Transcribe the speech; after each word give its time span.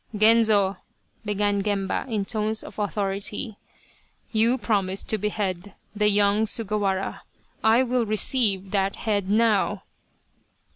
"Genzo!" 0.17 0.77
began 1.25 1.61
Gemba, 1.61 2.07
in 2.09 2.25
tones 2.25 2.63
of 2.63 2.79
authority," 2.79 3.57
you 4.41 4.57
promised 4.57 5.09
to 5.09 5.19
behead 5.19 5.75
the 5.95 6.09
young 6.09 6.45
Sugawara 6.45 7.21
I 7.63 7.83
will 7.83 8.07
receive 8.07 8.71
that 8.71 8.95
head 8.95 9.29
now 9.29 9.83